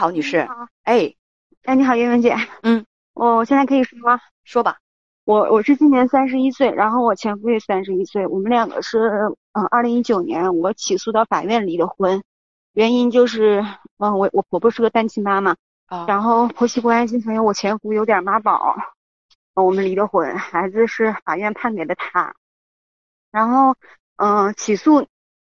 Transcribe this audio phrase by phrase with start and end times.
[0.00, 0.46] 好，女士。
[0.46, 1.14] 好，哎，
[1.64, 2.34] 哎，你好，叶文姐。
[2.62, 4.18] 嗯，我现在可以说吗？
[4.44, 4.78] 说吧。
[5.24, 12.22] 我我是今年三十一岁，然后我前夫也三十一岁，我们两个是嗯，二零一九年我起诉到法院离的婚，
[12.72, 13.62] 原因就是
[13.98, 15.54] 嗯，我我婆婆是个单亲妈妈，
[15.84, 18.76] 啊，然后婆媳关系还有我前夫有点妈宝，
[19.52, 22.34] 呃我们离的婚，孩子是法院判给了他，
[23.30, 23.76] 然后
[24.16, 25.06] 嗯，起诉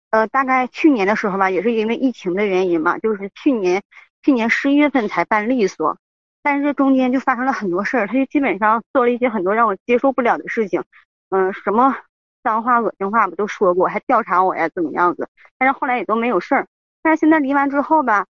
[0.09, 3.81] 呃大概去年的时候吧，也是因为疫情的原因嘛，就是去年
[4.23, 5.97] 去年十一月份才办利索。
[6.43, 10.83] 但是这中间就发生了很多事儿，他就基本上做了一些很多让我接受不了的事情，
[11.29, 11.95] 嗯，什么
[12.43, 15.29] 脏话、恶心话不都说过，还调查我呀，怎么样子？
[15.59, 16.67] 但是后来也都没有事儿。
[17.03, 18.25] 但是现在离完之后吧，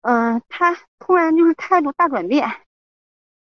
[0.00, 2.48] 嗯，他突然就是态度大转变，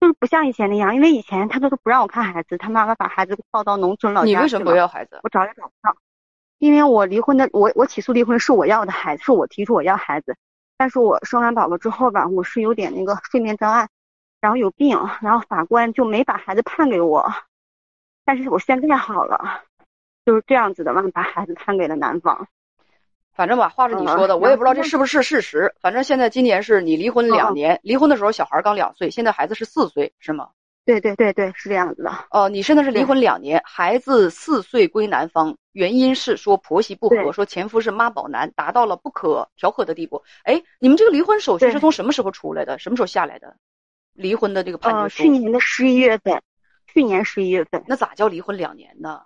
[0.01, 5.19] 就是不像以前那样，因为以前他都都不让我看孩子，他妈妈把孩子抱到农村老家你为什么不要孩子？
[5.23, 5.95] 我找也找不到，
[6.59, 10.35] 因为我离婚的，我我起诉离婚是我要的孩子，是我提出我要孩子，
[10.77, 13.89] 但是我生完宝宝之后吧，我是有点那个睡眠障碍，
[14.39, 17.33] 然后有病，然后法官就没把孩子判给我，
[18.23, 19.63] 但是我现在好了，
[20.25, 22.47] 就是这样子的，完了把孩子判给了男方。
[23.33, 25.73] 反正吧，话是你说的，嗯我也不知道这是不是事实。
[25.79, 30.49] 反正现在今年是你离婚两嗯年，离婚的时候小孩刚两岁，现在孩子是四岁，是吗？
[30.87, 32.09] 对对对对，是这样子的。
[32.31, 40.23] 哦，你现在是离婚两年，孩子四岁归男方，原因是说婆媳不和，说前夫是妈宝男，达到了不可调和的地步。
[40.45, 42.79] 哎，你们这个离婚手续是从什么时候出来的？
[42.79, 43.57] 什么时候下来的？
[44.13, 45.23] 离婚的这个判呃，决书？
[45.23, 46.41] 去年的十一月份，
[46.87, 47.83] 去年十一月份。
[47.85, 49.21] 那咋叫离婚两年呢？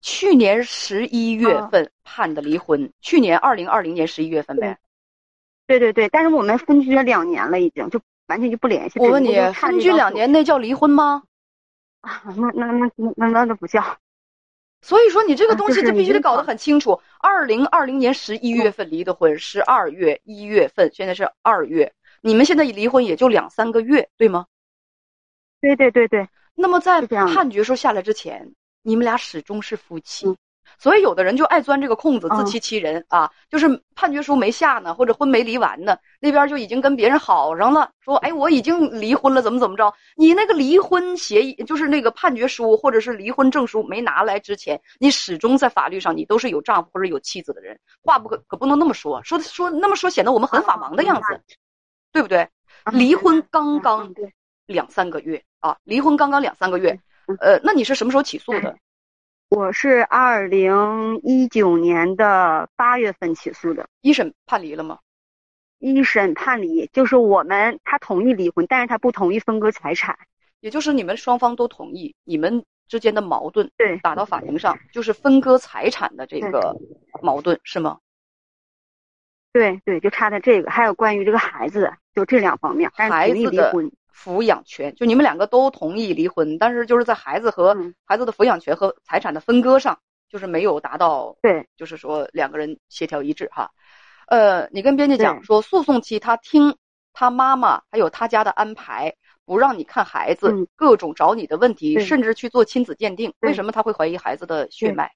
[0.00, 4.78] 去年十一月啊份判的离婚，去年二零二零年十一月份呗。
[5.66, 8.98] 对对对，但是我们分居了两年了，已经就完全就不联系。
[8.98, 11.22] 我问你分居两年那叫离婚吗？
[12.00, 13.98] 啊，那那那那那那都不叫。
[14.82, 17.00] 所以说你这个啊东西就必须得搞得很清楚。
[17.20, 24.46] 二零二零年十一月份离的婚，十二月、一月份，现在是二月，你们现在离婚也就两三个月，对吗？
[25.60, 30.28] 对对对对，那么在判决书下来之前，你们俩始终是夫妻。
[30.28, 30.36] 嗯
[30.78, 33.30] 所以有的人就爱钻这个空子，自嗯欺欺人、啊！
[33.50, 39.92] 就是判决书没下呢，或者婚没离完呢，那边就已经跟别人好上了，说哎我已经离婚了，怎么怎么着？
[40.16, 51.40] 你那个离婚协议，就是那个判决书或者是离婚证书没拿来之前，你始终在法律上你都是有丈夫或者有妻子的人，话不可可不能那么说，说说那么说显得我们很法盲的样子，
[52.12, 52.40] 对不对？
[52.84, 54.14] 嗯离婚刚嗯刚
[54.66, 58.76] 两三个月啊，离婚刚刚两三个月嗯，呃，那你是什么时候起诉的？
[59.48, 64.98] 我是二零一九年的八月份起诉的，一审判离了吗？
[65.78, 70.18] 一审判离，就是我们他同意离婚，但是他不同意分割财产。
[70.60, 76.74] 也就是你们双方都同意，你们之间的矛盾对打到法庭上，就是分割财产的这个
[77.20, 77.98] 矛盾，是吗？
[79.52, 83.92] 对对，就差在这个，还有关于这个孩子，就这两方面，但是同意孩子的离婚。
[84.14, 89.98] 抚养权，就你们两个都同意离婚，但是就是在孩子和嗯孩子的抚养权和财产的分割上，
[90.30, 93.70] 就是没有达到，对，就是说两个人协调一致哈。
[94.28, 96.76] 呃，你跟编辑讲说，诉讼期他听
[97.12, 99.14] 他妈妈还有他家的安排，
[99.44, 103.34] 不让你看孩子，嗯各种找你的问题，甚至去做亲子鉴定。
[103.40, 105.10] 为什么他会怀疑孩子的血脉？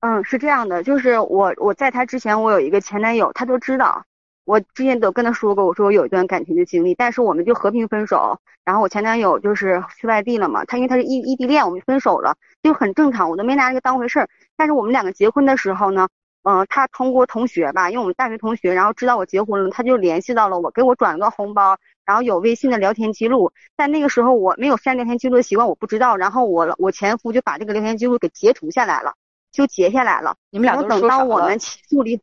[0.00, 4.04] 嗯，是这样的，就是我我在他之前，我有一个前男友，他都知道。
[4.44, 8.38] 我之前都跟他说过，我说我有一段感情的经历，但是我们就和平分手。
[8.64, 14.28] 然后我前男友就是去外地了嘛，他因为他是异异地恋，我们分手了，就很正常，我都没拿这个当回事儿。
[14.56, 16.08] 但是我们两个结婚的时候呢，
[16.44, 21.76] 嗯、他通过同学吧，因为我们大学同学，然后知道我结婚了，他就联系到了我，给我转了个红包，
[22.06, 23.52] 然后有微信的聊天记录。
[23.76, 26.16] 但那个时候我没有删聊天记录的习惯，我不知道。
[26.16, 29.14] 然后我我前夫就把这个聊天记录给截图下来了，
[29.52, 30.36] 就截下来了。
[30.50, 31.58] 你们俩然后等到我们？
[31.58, 32.18] 起诉离，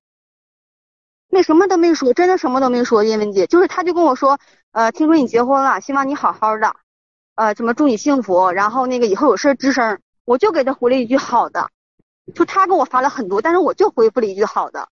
[1.31, 3.03] 那什么都没说，真的什么都没说。
[3.03, 4.37] 叶文姐，就是他就跟我说，
[4.71, 6.75] 呃，听说你结婚了，希望你好好的，
[7.35, 9.99] 呃，怎么祝你幸福，然后那个以后有事儿吱声。
[10.23, 11.71] 我就给他回了一句好的，
[12.35, 14.87] 就他给我发了很多，但是我就回复了一句好的，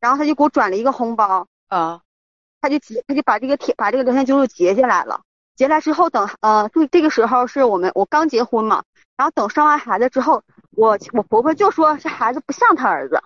[0.00, 2.00] 然后他就给我转了一个红包，啊，
[2.60, 5.22] 他就截，他就把这个帖把这个聊天记录截下来了。
[5.56, 8.84] 截来之后，等呃，就这个时候是我们我刚结婚嘛，
[9.16, 13.20] 然后等生完孩子之后，我我婆婆就说这孩子不像他儿子，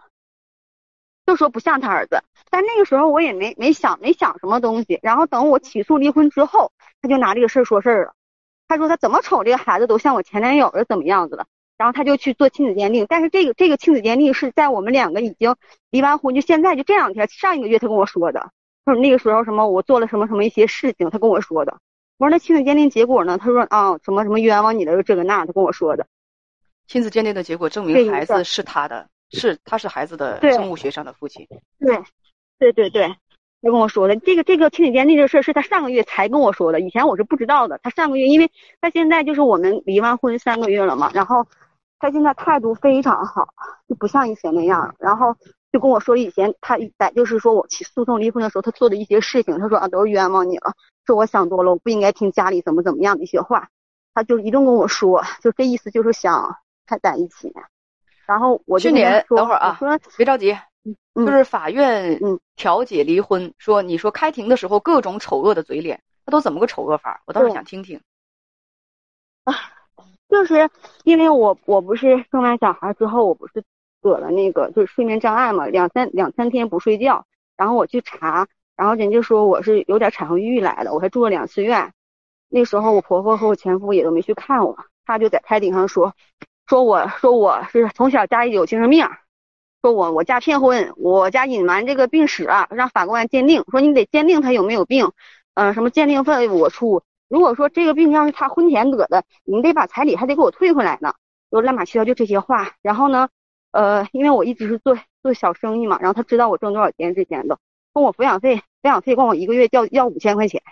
[1.31, 2.23] 就说不像他儿子。
[2.51, 4.99] 但那个时候我也没没想没想什么东西。
[5.01, 8.13] 然后等我起诉离婚之后，他就拿这个事儿说事儿了。
[8.67, 11.47] 他说他怎么瞅这个孩子都像我前男友是怎么样子的。
[11.79, 15.57] 然后他就去做亲子鉴定，但是这个这个亲子鉴定是在我们两个已经
[15.91, 18.51] 离完婚，就现在就这两天，上一个月他跟我说的。
[18.85, 21.79] 他说那个时候什么我做了什么什么一些事情，他跟我说的。
[22.19, 23.39] 我说那亲子鉴定结果呢？
[23.39, 26.07] 他说啊什么什么冤枉你了这个那，他跟我说的。
[26.87, 31.47] 亲子鉴定的结果证明孩子是他的，是他是孩子的生物学上的父亲。
[31.79, 32.03] 对，
[32.59, 33.09] 对对对，
[33.63, 37.79] 他跟我说的这个这个亲子鉴定这事儿是他上个月才跟我说的，以前我是不知道的。
[37.83, 38.51] 他上个月，因为
[38.81, 41.47] 他现在就是我们离完婚三个月了嘛，然后。
[42.03, 43.47] 他现在态度非常好，
[43.87, 44.95] 就不像以前那样。
[44.99, 45.37] 然后
[45.71, 50.73] 就跟我说以前他在就是说我起诉讼离婚的时候他做的一些事情，他说啊都是冤枉你了，
[51.05, 53.69] 说我想多了，我不应该听家里怎么怎么样的一些话。
[54.15, 56.57] 他就一顿跟我说，就这意思就是想
[56.87, 57.53] 还在一起。
[58.31, 60.57] 然后我去年等会儿啊，说别着急，
[61.17, 62.21] 就是法院
[62.55, 67.23] 调解离婚，说你说开庭的时候各种丑恶的嘴脸，他都怎么个丑恶法？
[67.27, 68.01] 我倒是想听听。
[69.43, 69.55] 啊。
[70.29, 70.71] 就是
[71.03, 73.65] 因为我我不是生完小孩之后，我不是
[74.01, 78.47] 得了那个就是睡眠障碍嘛，两三两三天不睡觉，然后我去查，
[78.77, 81.93] 然后人家说我是有点产后抑郁来的，我还住了两次院。
[82.49, 86.15] 那时候我婆婆和我前夫也都没去看我，他就在开庭上说，
[86.71, 89.05] 说我说我是从小家里有精神病，
[89.83, 95.11] 说我我家骗婚，我家隐瞒这个病史啊，让法官鉴定，说你得鉴定他有没有病，
[95.55, 97.03] 嗯，什么鉴定费我出。
[97.29, 101.13] 如果说这个病要是他婚前得的，你得把彩礼还得给我退回来呢。
[101.51, 102.71] 就乱码七糟就这些话。
[102.83, 103.29] 然后呢，
[103.73, 107.59] 呃，因为我一直是做做小生意嘛，然后他知道我挣多少钱之前的，
[107.95, 110.63] 问我抚养费，抚养费管我一个月要要五千块钱，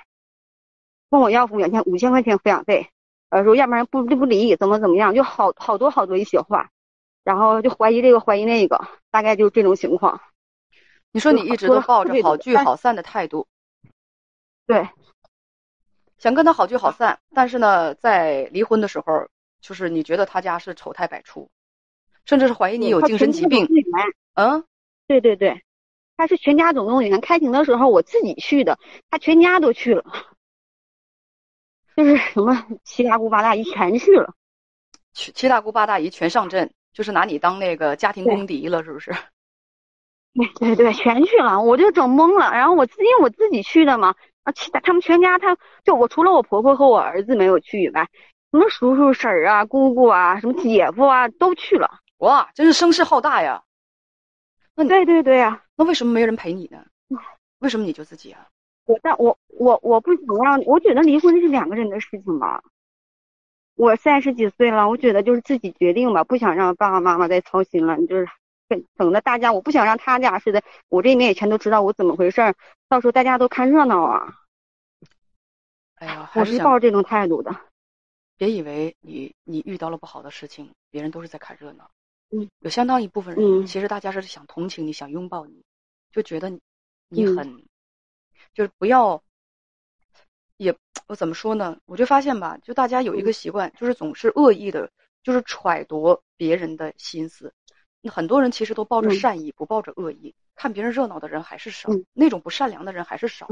[1.11, 2.89] 问我要抚养钱五千块钱抚养费，
[3.31, 6.71] 呃，说要不然不不不离，怎么怎么样，就好好多好多一些话，
[7.25, 10.21] 然后就怀疑这个怀疑那个，大概就是这种情况。
[11.13, 13.47] 你说你一直都抱着好聚好散的态度，
[14.67, 14.89] 对。
[16.19, 19.29] 想跟他好聚好散，但是呢，在离婚的时候，
[19.61, 21.49] 就是你觉得他家是丑态百出，
[22.25, 23.69] 甚至是怀疑你有精神疾病。
[24.35, 24.65] 嗯，
[25.07, 25.63] 对对对，
[26.17, 27.21] 他是全家总动员。
[27.21, 30.05] 开庭的时候我自己去的，他全家都去了，
[31.99, 34.33] 就是什么七大姑八大姨全去了，
[35.13, 39.11] 七七大姑八大姨全上阵，就是拿你当那个家庭公敌了，是不是？
[40.33, 42.53] 对对对，全去了，我就整懵了。
[42.53, 44.15] 然后我自因为我自己去的嘛。
[44.45, 48.09] 啊其他他们全家，他就我除了我婆婆和我儿子没有去以外，
[48.53, 51.99] 什么叔叔婶儿啊、姑姑啊、什么姐夫啊都去了。
[52.19, 53.65] 哇，真是声势浩大呀！
[54.77, 56.85] 那对对对呀，那为什么没人陪你呢？
[57.59, 58.47] 为什么你就自己啊？
[58.89, 62.65] 我但我我我不想让，我觉得离婚是两个人的事情吧。
[63.77, 67.97] 我三十几岁了，我觉得就是自己决定吧，不想让爸爸妈妈再操心了。
[68.07, 68.27] 就是。
[68.99, 72.55] 等的大家，我不想让他家似的，我这面也全都知道我怎么回事儿，
[72.87, 74.35] 到时候大家都看热闹啊。
[75.95, 77.51] 哎呀，我是抱着这种态度的。
[78.37, 81.91] 别以为你你遇到了不好的事情，别人都是在看热闹。
[82.31, 82.47] 嗯。
[82.59, 85.63] 有相当一部分人，其实大家是想同情你，想拥抱你，
[86.13, 86.51] 就觉得
[87.09, 87.65] 你很，
[88.59, 89.23] 就是不要，
[90.57, 90.75] 也
[91.07, 91.79] 我怎么说呢？
[91.87, 94.91] 我就发现吧，就大家有一个习惯，就是总是恶意的，
[95.23, 97.55] 就是揣度别人的心思。
[98.11, 100.35] 很多人其实都抱着善意，不抱着恶意。
[100.57, 103.47] 看别人热闹的人还是少，那种不善良的人还是少。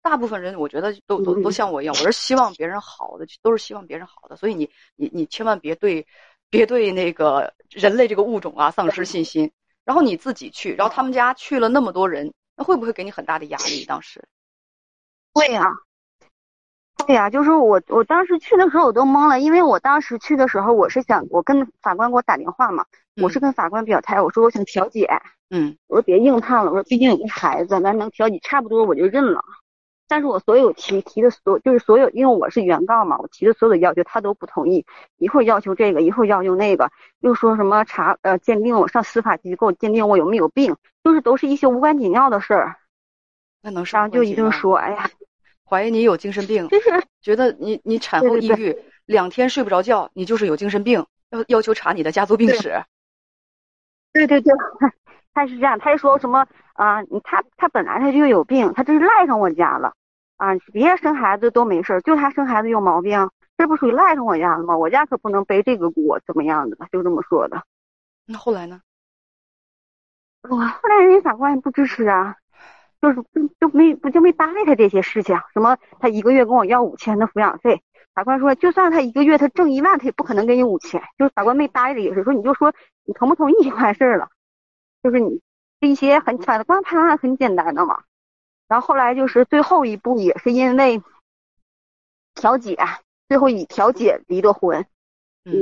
[0.00, 4.36] 大部分人我觉得都都都像我一样，我是希望别人好的，都是希望别人好的。
[4.36, 6.06] 所以你你你千万别对，
[6.48, 9.52] 别对那个人类这个物种啊丧失信心。
[9.84, 13.84] 然后你自己去，然后他们家去了那么多人，那会不会给你很大的压力？
[13.84, 14.26] 当时
[15.36, 15.70] 会呀。
[17.06, 22.86] 对呀，就是我，我当时去的时候我都懵了，因为我当时去的时候，我是想，我跟法官给我打电话嘛，
[23.22, 25.06] 我是跟法官表态，我说我想调解，
[25.50, 29.44] 嗯，我说别硬判了，我说毕竟有个孩子，咱能调解差不多我就认了。
[30.08, 34.86] 但是我所有提提的所就是所有，因为我是原告嘛，我提的所有的要求他都不同意，
[35.18, 36.90] 一会儿要求这个，一会儿要求那个，
[37.20, 42.76] 又说什么查呃鉴定我上司法机构鉴定我有没有病，就是都是一些无关紧要的事儿。
[43.62, 45.10] 那能上就一定说，哎呀。
[45.68, 52.84] 怀疑你有精神病， 就 是觉得你你产后抑郁，两天睡不着觉，你就是有精神病，要要求查你的家族病史。
[54.12, 54.52] 对对对，
[55.34, 57.02] 他是这样，他就说什么啊？
[57.24, 59.92] 他他本来他就有病，他这是赖上我家了
[60.36, 60.54] 啊！
[60.72, 64.76] 别人生孩子都没事，就他生孩子有毛病，这不属于赖上我家了吗？
[64.78, 66.76] 我家可不能背这个锅，怎么样的？
[66.92, 67.60] 就这么说的。
[68.24, 68.80] 那后来呢？
[70.42, 72.36] 我后来人家法官不支持啊。
[73.06, 77.82] 就是就就没不就没搭理他这些事情，什么他一个月跟我要五千的抚养费，
[78.14, 81.00] 法官说，就算他一个月他挣一万，他也不可能给你五千。
[81.16, 84.28] 就是法官没搭理，也是说，你就说你同不同意就完事儿了。
[85.04, 85.40] 就是你
[85.78, 88.02] 这些很法官判案很简单的嘛。
[88.66, 91.00] 然后后来就是最后一步，也是因为
[92.34, 92.76] 调解，
[93.28, 94.84] 最后以调解离的婚。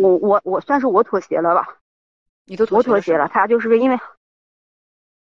[0.01, 1.77] 我我我算是我妥协了吧？
[2.47, 3.99] 你都我妥协了，他就是因为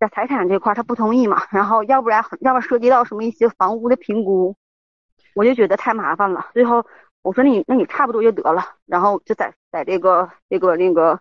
[0.01, 1.46] 在财产这块他不同意嘛。
[1.51, 4.55] 然后要不然要不涉及到什么一些房屋的评估，
[5.36, 6.50] 我就觉得太麻烦了。
[6.53, 6.84] 最后
[7.22, 8.77] 我说那你那你差不多就得了。
[8.88, 11.20] 然后就在在这个这个那个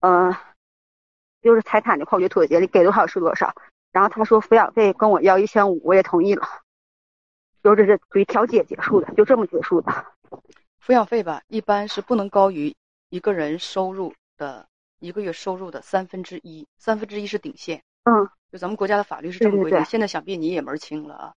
[0.00, 0.34] 嗯，
[1.40, 3.54] 就是财产这块我就妥协，你给多少是多少。
[3.92, 6.46] 然后他说抚养费跟我要一千五，我也同意了。
[7.62, 9.92] 就这是属于调解结束的，就这么结束的。
[10.84, 12.74] 抚养费吧，一般是不能高于
[13.08, 14.68] 一个人收入的
[14.98, 17.82] 一个月收入的三分之一，三分之一是顶线。
[18.08, 19.84] 嗯，就咱们国家的法律是这么规定。
[19.84, 21.34] 现在想必你也门清了啊。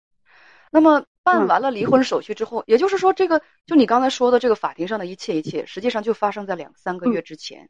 [0.70, 7.68] 那么办完了离婚手续之后，也就是说，这个就你刚才说的这个法庭上的一切一切，实际上就发生在两三个月之前。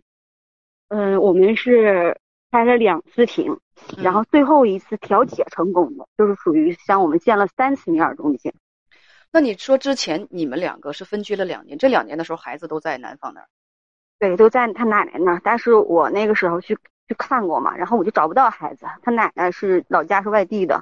[0.88, 3.58] 嗯，我们是开了两次庭，
[3.96, 8.52] 然后最后一次调解成功的，就是属于像我们见了三次面中间。
[9.32, 13.48] 那你说之前你们两个是分居了两年，这两年的时候孩子都在男方那儿？
[14.18, 15.40] 对，都在他奶奶那儿。
[15.42, 16.76] 但是我那个时候去
[17.10, 20.80] 去看过嘛，然后我就找不到孩子，他奶奶是老家是外地的，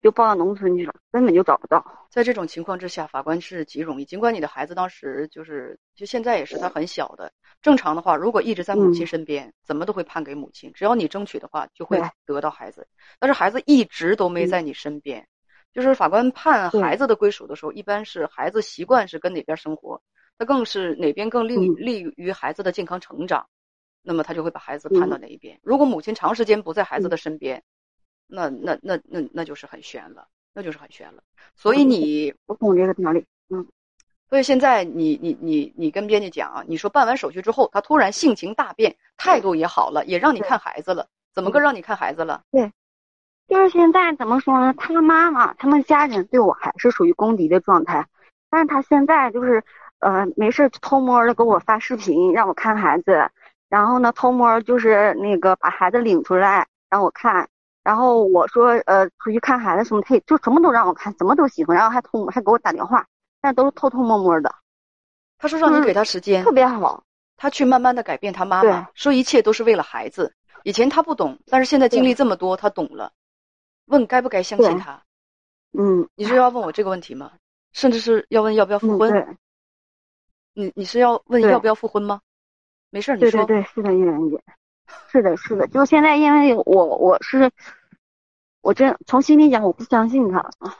[0.00, 1.84] 就抱到农村去了，根本就找不到。
[2.10, 4.04] 在这种情况之下，法官是极容易。
[4.04, 10.72] 尽管你的孩子当时就是就现在也是他很小的，正常的话，如果一直在母亲身边，怎么都会判给母亲。
[10.72, 12.86] 只要你争取的话，就会得到孩子。
[13.18, 15.26] 但是孩子一直都没在你身边。
[15.74, 20.00] 就是法官判孩子的归属的时候，一般是孩子习惯是跟哪边生活，
[20.38, 23.46] 他更是哪边更利利于孩子的健康成长，
[24.08, 25.60] 那么他就会把孩子判到哪一边。
[25.62, 27.62] 如果母亲长时间不在孩子的身边，
[28.26, 31.22] 那那那那那就是很悬了，那就是很悬了。
[31.54, 33.66] 所以你我懂这个道理，嗯。
[34.30, 42.42] 所以现在你你你你跟编辑讲啊，你说办完手续之后，他突然性情大变，态度也好了，也让你看孩子了，怎么个让你看孩子了？
[42.50, 42.72] 对。
[43.46, 44.72] 就是现在怎么说呢？
[44.78, 48.06] 他妈妈他们家人对我还是属于公敌的状态，
[48.48, 49.62] 但是他现在就是
[50.00, 53.30] 呃没事偷摸的给我发视频让我看孩子，
[53.68, 57.48] 然后呢偷摸就是那个把孩子领出来让我看，
[57.84, 63.06] 然后我说呃出去看孩子什么他也就什么都让我看，怎么都喜欢，然后还偷还给我打电话，
[63.40, 64.54] 但都是偷偷摸摸的。
[65.38, 67.04] 他说让你给他时间，特别好，
[67.36, 70.34] 他去慢慢的改变他妈妈，说一切都是为了孩子。
[70.64, 73.12] 以前他不懂，但是现在经历这么多，他懂了。
[73.86, 75.02] 问该不该相信他？
[75.72, 77.32] 嗯，你是要问我这个问题吗？
[77.72, 79.36] 甚至是要问要不要复婚？
[80.54, 82.20] 你你是要问要不要复婚吗？
[82.90, 83.44] 没事，你说。
[83.44, 84.42] 对对对，是的，叶兰姐，
[85.10, 85.66] 是的，是的。
[85.68, 87.50] 就现在，因为我我是，
[88.60, 90.76] 我真从心里讲，我不相信他啊。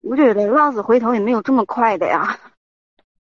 [0.00, 2.38] 我觉得浪子回头也没有这么快的呀。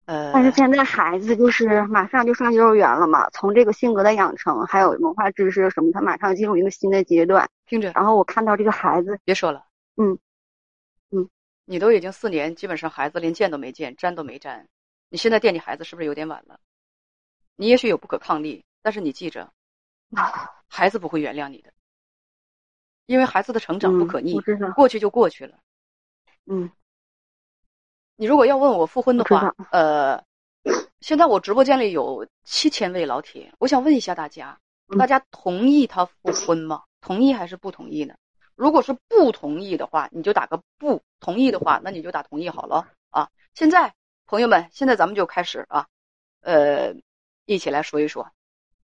[0.05, 7.49] 呃，但是现在孩子就是马上就上幼儿园了嘛，从这个性格的养成，还有文化知识什么，他马上进入一个新的阶段。
[7.67, 9.65] 听着，然后我看到这个孩子，别说了，
[9.95, 10.17] 嗯，
[11.11, 11.29] 嗯，
[11.65, 14.67] 你都已经四年，基本上孩子连见都没见，沾都没沾，
[15.11, 16.57] 你现在惦记孩子是不是有点晚了？
[17.57, 19.51] 你也许有不可抗力，但是你记着，
[20.69, 21.73] 孩子不会原谅你的，
[23.07, 24.39] 因为孩子的成长不可逆，
[24.73, 25.59] 过去就过去了。
[26.45, 26.71] 嗯。
[28.15, 30.23] 你如果要问我复婚的话，呃，
[31.01, 34.57] 现在我直播间里有七千位老铁，我想问一下大家，
[34.97, 36.83] 大家同意他复婚吗？
[37.01, 38.15] 同意还是不同意呢？
[38.55, 43.29] 如果是不同意的话，你就打个不；同意的话，那你就打同意好了啊。
[43.55, 43.93] 现在
[44.31, 45.89] 朋友们，现在咱们就开始啊，
[46.39, 46.95] 呃，
[47.43, 48.31] 一起来说一说。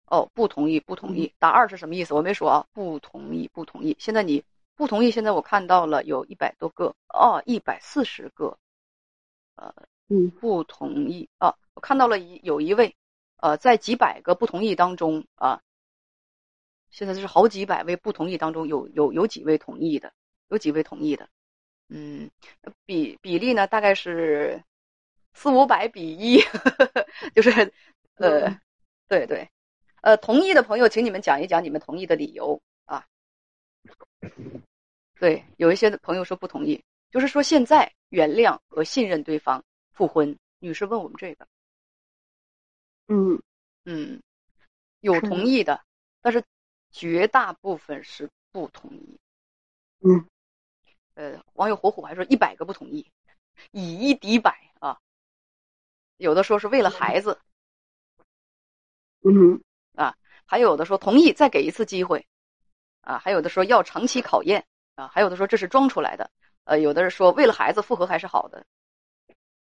[0.06, 2.14] 哦，不同意，不同意，打二是什么意思？
[2.14, 3.98] 我没说啊，不同意，不同意。
[4.00, 4.44] 现在你
[4.76, 8.60] 不同意，现在我看到了有一百多个哦，一百四十个。
[9.56, 9.74] 呃，
[10.10, 11.56] 嗯，不同意啊！
[11.74, 12.96] 我看到了一有一位，
[13.38, 15.64] 呃，在几百个不同意当中啊，
[16.92, 20.14] 现在就是好几百位不同意当中，有有有几位同意的，
[20.50, 21.28] 有几位同意的，
[21.90, 22.30] 嗯，
[22.86, 24.64] 比比例呢大概是
[25.34, 26.40] 四五百比一，
[27.36, 27.50] 就是
[28.16, 28.60] 呃，
[29.08, 29.50] 对对，
[30.02, 33.06] 呃，同意的朋友，请你们讲一讲你们同意的理由啊。
[35.20, 36.84] 对，有一些朋友说不同意。
[37.12, 39.62] 就是说，现在原谅和信任对方
[39.92, 40.38] 复婚。
[40.60, 41.48] 女士问我们这个，
[43.08, 43.42] 嗯
[43.84, 44.22] 嗯，
[45.00, 45.84] 有同意的，
[46.22, 46.44] 但是
[46.92, 49.20] 绝大部分是不同意。
[50.02, 50.24] 嗯，
[51.16, 53.06] 呃，网友火虎还说一百个不同意，
[53.72, 54.71] 以一敌百啊。
[56.22, 57.40] 有的说是为了孩子，
[59.24, 59.60] 嗯
[59.96, 62.28] 啊，还有的说同意再给一次机会，
[63.02, 64.64] 啊，还有的说要长期考验，
[64.94, 66.30] 啊，还有的说这是装出来的。
[66.66, 68.64] 呃，有的人说为了孩子复合还是好的，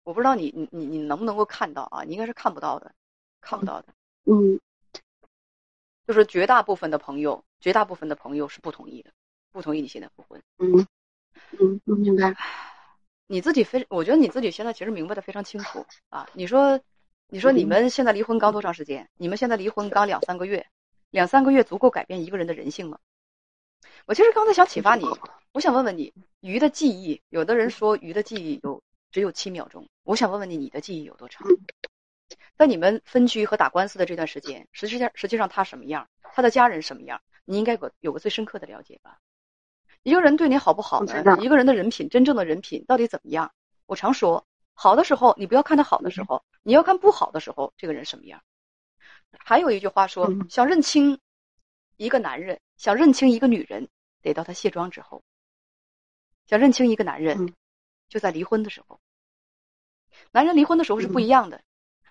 [0.03, 2.03] 我不知道你你你你能不能够看到啊？
[2.03, 2.93] 你应该是看不到的，
[3.41, 3.95] 看不到的。
[4.25, 4.61] 嗯，
[6.07, 9.11] 就是绝大部分的朋友，绝大部分的朋友是不同意的，
[9.51, 10.43] 不同意你现在复婚。
[10.59, 10.87] 嗯
[11.59, 12.37] 嗯，我明白。
[13.27, 16.29] 你自己非，我觉得你自己现在其实明白的非常清楚 啊。
[16.35, 16.81] 你说，
[17.29, 19.09] 你说你们现在离婚刚多长时间？
[19.17, 20.67] 你们现在离婚刚两三个月，
[21.11, 22.99] 两三个月足够改变一个人的人性吗？
[24.07, 25.07] 我其实刚才想启发你，
[25.53, 31.47] 我想问问你，鱼的记忆，有的人说鱼的记忆有只有七秒钟，我想问问你，你的记忆有多长？
[32.57, 39.19] 在你们分居和打官司的这段时间，实际上实际上他什么样，他的家人什么样，你应该有有个最深刻的了解吧？
[40.05, 41.37] 一个人对你好不好呢？
[41.41, 43.53] 一个人的人品，真正的人品到底怎么样？
[43.87, 48.41] 我常说，好的时候你不要看他好的时候，你要看不好的时候，这个人什么样？
[49.39, 51.19] 还有一句话说，想认清
[51.97, 53.89] 一个男人，想认清一个女人。
[54.23, 55.23] 得到他卸妆之后，
[56.47, 57.55] 想认清一个男人，
[58.09, 58.99] 就在离婚的时候。
[60.33, 61.61] 男人离婚的时候是不一样的，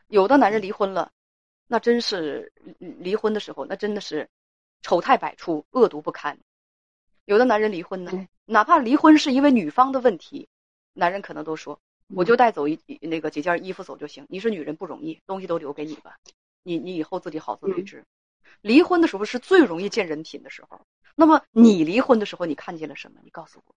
[0.10, 1.12] 有的男人离婚了，
[1.66, 4.30] 那真是离婚的时候，那真的是
[4.84, 6.38] 丑态百出、恶毒不堪。
[7.25, 10.48] 有的男人离婚呢，哪怕离婚是因为女方的问题，
[10.94, 11.80] 男人可能都说
[12.13, 16.18] ：“我就带走一那个几件衣服走就行。”你是女人不容易，东西都留给你吧，
[16.63, 18.03] 你你以后自己好自为之。
[18.62, 20.86] 离婚的时候是最容易见人品的时候。
[21.15, 23.20] 那么你离婚的时候，你看见了什么？
[23.24, 23.75] 你告诉我，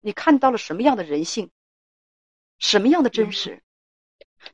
[0.00, 1.50] 你看到了什么样的人性？
[2.58, 3.62] 什么样的真实？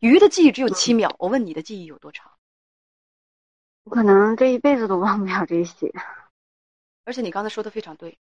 [0.00, 2.32] 鱼的记忆只有七秒，我问你的记忆有多长？
[3.84, 5.92] 我可能这一辈子都忘不了这些。
[7.06, 8.18] 而且你刚才说的非常对。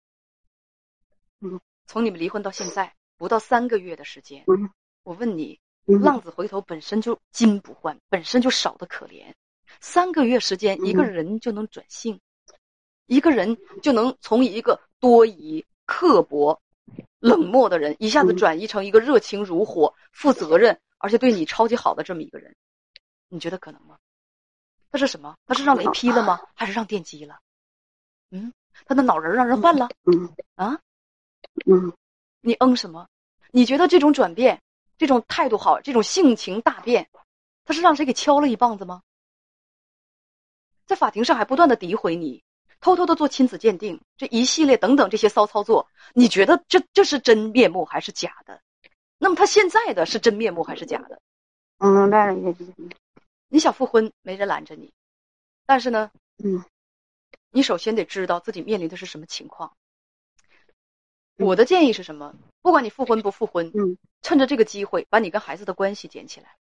[1.41, 4.43] 嗯，从你们离婚到现在不到三个月的时间，
[5.03, 9.33] 我问你，浪子回头本身就金不换，本身就少的可怜。
[9.81, 12.19] 三个月时间，一个人就能转性。
[13.05, 16.61] 一个人就能从一个多疑、刻薄、
[17.19, 22.55] 冷漠的人，一下子转移成一个热情如火、负责任，而且对你超级好的这么一个人，
[23.27, 23.97] 你觉得可能吗？
[24.91, 25.35] 他是什么？
[25.45, 26.39] 他是让雷劈了吗？
[26.53, 27.39] 还是让电击了？
[28.31, 28.53] 嗯，
[28.85, 29.89] 他的脑仁让人换了？
[30.05, 30.79] 嗯啊，
[31.65, 31.93] 嗯，
[32.41, 33.07] 你嗯什么？
[33.51, 34.61] 你觉得这种转变、
[34.97, 37.09] 这种态度好、这种性情大变，
[37.65, 39.01] 他是让谁给敲了一棒子吗？
[40.85, 42.43] 在法庭上还不断的诋毁你。
[42.81, 48.61] 偷偷的做亲子鉴定，这一系列等等这些骚操作，你觉得这这是真面目还是假的？
[49.17, 51.19] 那么他现在的是真面目还是假的？
[51.79, 52.55] 我明白了，
[53.49, 54.93] 你想复婚，没人拦着你，
[55.65, 56.09] 但是呢，
[56.41, 56.63] 嗯，
[57.51, 59.73] 你首先得知道自己面临的是什么情况。
[61.37, 62.35] 我的建议是什么？
[62.61, 66.55] 不管你复婚不复婚，嗯，趁着这个机会把你跟孩子的关系捡起来，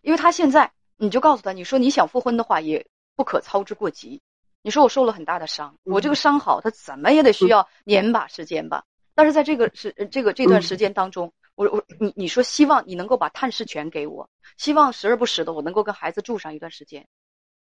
[0.00, 4.22] 因为他现在，你就告诉他，你说你想复婚的话，也不可操之过急。
[4.62, 8.84] 你说我受了很大的伤，我这个伤好，他怎么也得需要年把时间吧。
[9.14, 17.06] 但是在这个时这个这段时间当中，我我你你说希望你能够把探视权给我，希望时而不时的我能够跟孩子住上一段时间。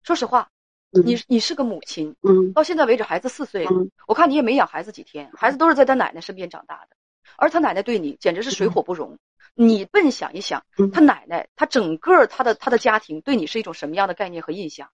[0.04, 0.52] 说实话，
[0.92, 3.72] 你你是个母亲，嗯，到现在为止孩子四岁了，
[4.08, 6.98] 我看你也没养孩子几天，孩子都是在他奶奶身边长大的，
[7.38, 9.18] 而他奶奶对你简直是水火不容。
[9.54, 14.90] 你笨想一想，他奶奶他整个他的他的家庭对你是一种什么样的概念和印象？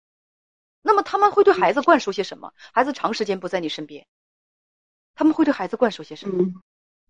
[0.82, 2.52] 那么他们会对孩子灌输些什么？
[2.72, 4.06] 孩子长时间不在你身边，
[5.14, 6.52] 他们会对孩子灌输些什么？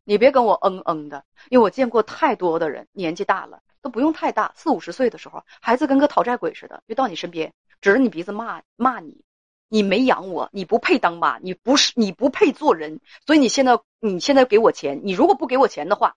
[0.05, 9.23] 你别跟我嗯嗯的，因为我见过太多的人，年纪大了都不用太大，四五十岁的时候，孩子跟个讨债鬼似的，就到你身边，指着你鼻子骂骂你，
[9.68, 16.14] 你没养我，你不配当妈，你不是你不配做人，所以你现在你现在给我钱，你如果不给我钱的话，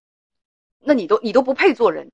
[0.79, 2.11] 那你都你都不配做人，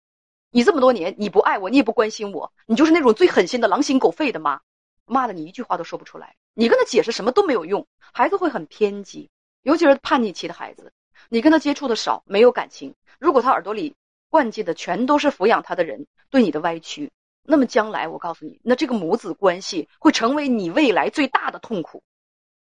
[0.49, 4.61] 你这么多年你不爱我，你也不关心我，你就是那种最狠心的狼心狗肺的妈。
[5.05, 9.29] 骂的你一句话都说不出来，你跟他解释什么都没有用，孩子会很偏激，
[9.63, 10.93] 尤其是叛逆期的孩子，
[11.27, 12.95] 你跟他接触的少，没有感情。
[13.19, 13.93] 如果他耳朵里
[14.29, 17.11] 灌进的全都是抚养他的人对你的歪曲，
[17.43, 22.03] 那么将来我告诉你，那这个母子关系会成为你未来最大的痛苦。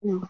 [0.02, 0.28] 嗯，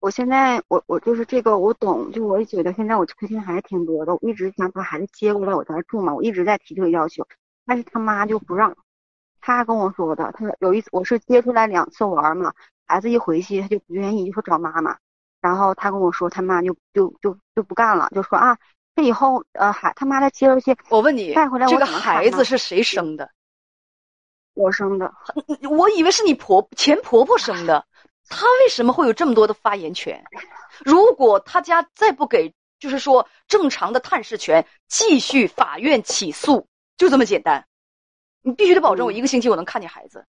[0.00, 7.26] 我现在我我就是这个我懂，就我也觉得现在我亏欠还是挺多的，我一直想把孩子接过来我这住嘛，我一直在提这个要求，
[7.66, 8.76] 但是他妈就不让。
[9.40, 12.54] 他跟我说的，他说有一次我是接出来两次玩嘛，
[12.86, 14.96] 孩子一回去他就不愿意，就说找妈妈。
[15.40, 18.56] 然后他跟我说，他妈就就就就不干了，就说啊，
[18.94, 23.28] 这以后呃孩他妈再接回去，我问你带回来这个孩子是谁生的？
[24.54, 25.12] 我生的。
[25.70, 27.84] 我以为是你婆前婆婆生的，
[28.28, 30.22] 她为什么会有这么多的发言权？
[30.84, 37.64] 如果他家再不给，就是说正常的探视权，继续法院起诉，就这么简单。
[38.42, 40.24] 你必须得保证我一个星期我能看见孩子。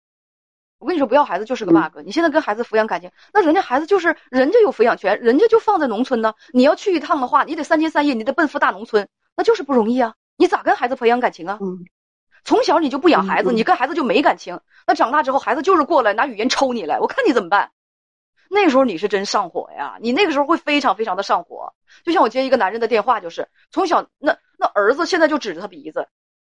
[0.78, 2.00] 我跟你说，不要孩子就是个 bug。
[2.04, 6.34] 你现在跟孩子抚养感情，那人家孩子就是人家有抚养权，人家就放在农村呢。
[6.52, 10.14] 你要去一趟的话，你得三天三夜，你得奔赴大农村，那就是不容易啊。
[10.36, 11.58] 你咋跟孩子培养感情啊？
[11.62, 11.84] 嗯
[12.44, 14.60] 从小你就不养孩子，你跟孩子就没感情。
[14.86, 17.70] 那长大之后，孩子就是过来拿语言抽你来，我看你怎么办。
[18.50, 21.72] 那时候你是真上火呀，你那个时候会非常非常的上火。
[22.04, 26.08] 就像我接一个男人的电话，就是从小那那儿子现在就指着他鼻子，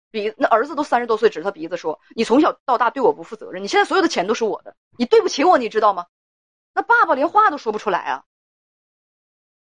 [0.10, 6.06] 鼻那儿子都三十多岁，指着他鼻子说：“你从小到大对我不负责任，你现在所有的钱都是我的，你对不起我，你知道吗？”
[6.74, 8.24] 那爸爸连话都说不出来啊。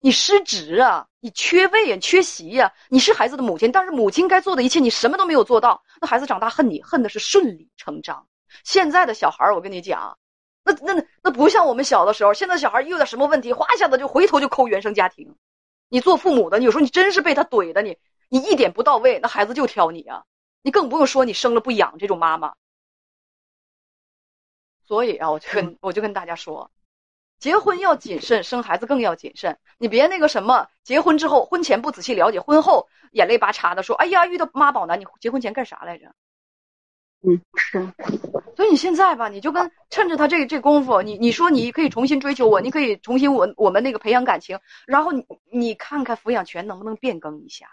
[0.01, 8.27] 你失职啊，你缺位呀，缺席呀，你是孩子的母亲，但是母亲该做的一切你什么都没有做到，那孩子长大恨你，恨的是顺理成章。
[8.65, 10.19] 现在的小孩儿，我跟你讲，
[10.65, 15.37] 那那那不像我们小的时候，现在小孩一有点什么问题，哗一下子就回头就抠原生家庭。
[15.91, 17.99] 你做父母的，你有时候你真是被他怼的，你
[18.31, 20.25] 你一点不到位，那孩子就挑你啊，
[20.63, 22.55] 你更不用说你生了不养这种妈妈。
[24.87, 26.71] 所以啊，我就跟我就跟大家说。
[27.41, 29.59] 结婚要谨慎，生孩子更要谨慎。
[29.79, 36.15] 你别那个什么，结婚之后婚前不仔细了解，婚后眼泪巴叉的说：“哎呀，遇到妈宝男，你结婚前干啥来着
[37.23, 37.89] 嗯，是，？”
[38.57, 47.67] 所以你现在吧，你就跟趁着他这这功夫，你你说你可以重新追求我，你可以重新我我们那个培养感情，然后你你看看抚养权能不能变更一下，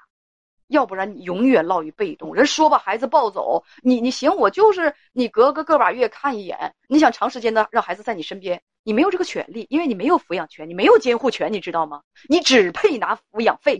[0.67, 2.33] 要不然你永远落于被动。
[2.33, 8.61] 人说把孩子抱走，你你行，我就是你隔个个把月看一眼，你想长时间的让孩子在你身边。
[8.83, 12.03] 你没有这个权利，因为你没有抚养权，你没有监护权，你知道吗？
[12.29, 13.79] 你只配拿抚养费。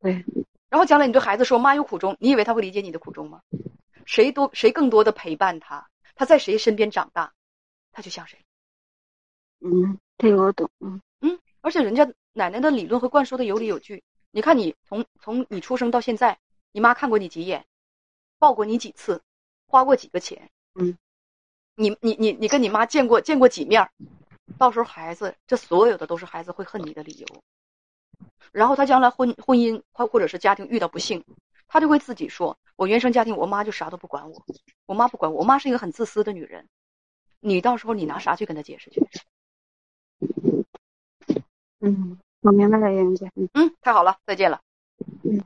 [0.00, 0.24] 对。
[0.68, 3.40] 然后将来你对孩子说：“妈有苦衷。”你以为他会理解你的苦衷吗？
[4.04, 7.32] 谁多谁更多的陪伴他，他在谁身边长大，
[7.92, 8.38] 他就像谁。
[9.60, 10.68] 嗯，这个我懂。
[10.80, 14.02] 嗯嗯，而且人家奶奶的理论和灌输的有理有据。
[14.36, 16.38] 你看你从从你出生到现在，
[16.70, 17.64] 你妈看过你几眼，
[18.38, 19.22] 抱过你几次，
[19.66, 20.50] 花过几个钱。
[20.74, 20.94] 嗯。
[21.74, 23.90] 你你你你跟你妈见过见过几面
[24.58, 27.26] 到时候孩子，这所有的都是孩子会恨你的理由。
[28.52, 31.24] 然后他将来婚婚姻，或或者是家庭遇到不幸，
[31.66, 34.44] 他就会自己说：“我原生家庭，我妈就啥都不管我，
[34.84, 36.68] 我妈不管我，我妈是一个很自私的女人。”
[37.40, 39.02] 你到时候你拿啥去跟他解释去？
[41.80, 43.28] 嗯，我明白了，燕姐。
[43.54, 44.60] 嗯，太好了，再见了。
[45.24, 45.42] 嗯。